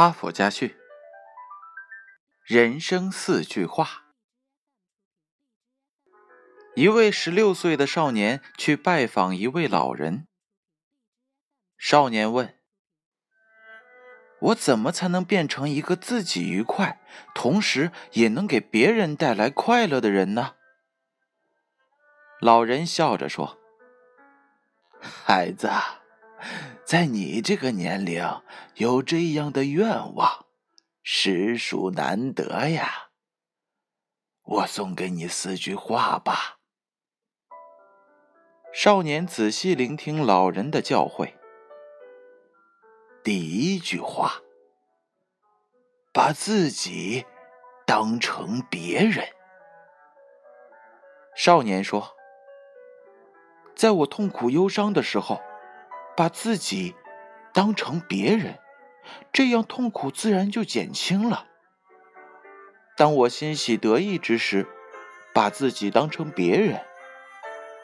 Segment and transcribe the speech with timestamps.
[0.00, 0.74] 哈佛家训：
[2.42, 4.06] 人生四句话。
[6.74, 10.26] 一位十六岁的少年去拜访一位老人。
[11.76, 12.58] 少年问
[14.40, 16.98] ：“我怎么才能变成一个自己愉快，
[17.34, 20.54] 同时也能给别人带来快乐的人呢？”
[22.40, 23.58] 老人笑着说
[24.98, 25.70] ：“孩子。”
[26.90, 28.20] 在你这个年龄
[28.74, 30.46] 有这样的愿望，
[31.04, 33.10] 实属难得呀。
[34.42, 36.58] 我送给你四句话吧。
[38.72, 41.32] 少年仔细聆听老人的教诲。
[43.22, 44.40] 第一句话：
[46.12, 47.24] 把自己
[47.86, 49.24] 当成别人。
[51.36, 52.16] 少年说
[53.76, 55.40] ：“在我痛苦忧伤的时候。”
[56.16, 56.94] 把自己
[57.52, 58.58] 当成别人，
[59.32, 61.46] 这样痛苦自然就减轻了。
[62.96, 64.66] 当我欣喜得意之时，
[65.32, 66.84] 把自己当成别人，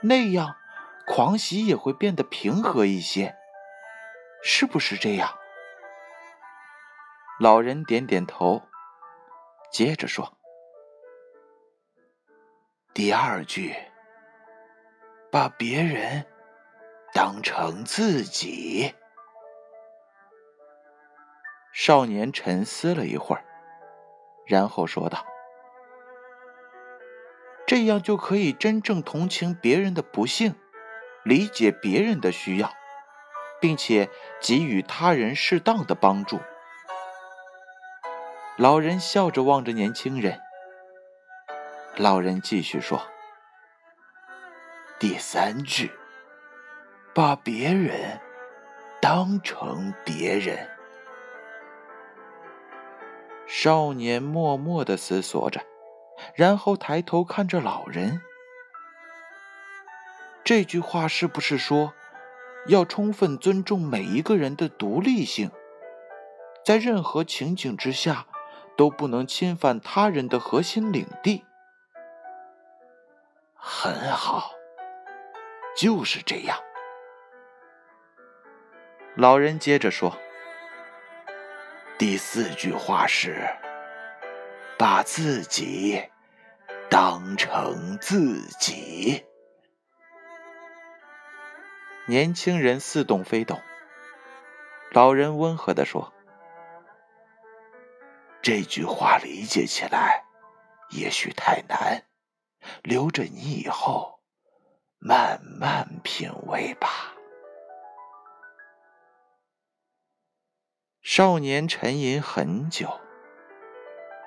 [0.00, 0.56] 那样
[1.06, 3.36] 狂喜也会变得平和一些，
[4.42, 5.38] 是不是这样？
[7.38, 8.62] 老人点点头，
[9.70, 10.36] 接着说
[12.92, 13.74] ：“第二句，
[15.30, 16.26] 把别人。”
[17.14, 18.92] 当成自己。
[21.72, 23.44] 少年沉思了一会儿，
[24.46, 25.24] 然后说道
[27.68, 30.56] ：“这样就可以真正同情别人的不幸，
[31.22, 32.72] 理解别人的需要，
[33.60, 36.40] 并且给予他人适当的帮助。”
[38.58, 40.40] 老人笑着望着年轻人。
[41.96, 43.06] 老人继续说
[44.98, 45.92] ：“第三句。”
[47.14, 48.20] 把别人
[49.00, 50.68] 当成别人。
[53.46, 55.60] 少年默默的思索着，
[56.34, 58.20] 然后抬头看着老人。
[60.42, 61.92] 这句话是不是说，
[62.66, 65.52] 要充分尊重每一个人的独立性，
[66.64, 68.26] 在任何情景之下
[68.76, 71.44] 都不能侵犯他人的核心领地？
[73.54, 74.50] 很好，
[75.76, 76.58] 就是这样。
[79.16, 80.18] 老人接着说
[81.96, 83.48] ：“第四句话是，
[84.76, 86.02] 把自己
[86.90, 89.24] 当成自己。”
[92.06, 93.62] 年轻人似懂非懂。
[94.90, 96.12] 老人温和的说
[98.42, 100.24] ：“这句话理解起来
[100.90, 102.02] 也许太难，
[102.82, 104.18] 留着你以后
[104.98, 107.12] 慢慢品味吧。”
[111.16, 112.98] 少年沉吟很久，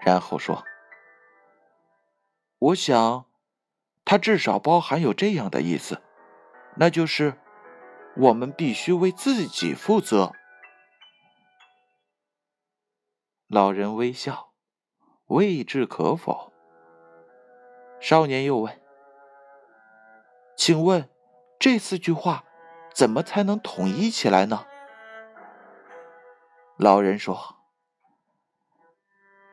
[0.00, 0.64] 然后说
[2.58, 3.26] ：“我想，
[4.06, 6.00] 它至少包含有这样的意思，
[6.76, 7.34] 那就是
[8.16, 10.32] 我们必须为自己负责。”
[13.46, 14.54] 老人微笑，
[15.26, 16.50] 未置可否。
[18.00, 18.80] 少年又问
[20.56, 21.10] ：“请问，
[21.58, 22.46] 这四句话
[22.94, 24.64] 怎么才能统一起来呢？”
[26.82, 27.56] 老人说：“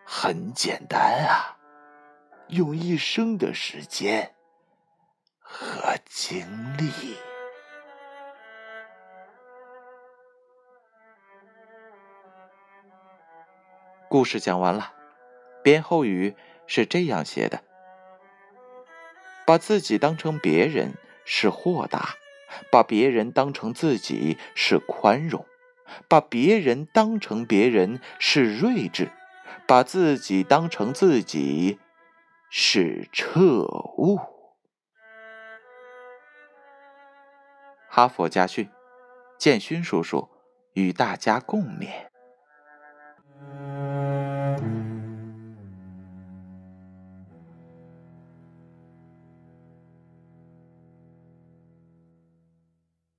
[0.08, 1.58] 很简单啊，
[2.48, 4.34] 用一生的时间
[5.42, 7.18] 和精力。”
[14.08, 14.94] 故事讲完了，
[15.62, 16.34] 编后语
[16.66, 17.62] 是这样写的
[19.46, 20.94] ：“把自己当成别人
[21.26, 22.16] 是豁达，
[22.72, 25.46] 把别人当成自己是宽容。”
[26.08, 29.12] 把别人当成别人是睿智，
[29.68, 31.80] 把自己当成自己
[32.50, 33.64] 是彻
[33.98, 34.20] 悟。
[37.90, 38.70] 哈佛家训，
[39.38, 40.30] 建勋叔叔
[40.74, 42.07] 与大家共勉。